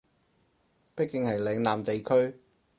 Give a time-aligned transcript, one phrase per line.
[0.95, 2.33] 畢竟係嶺南地區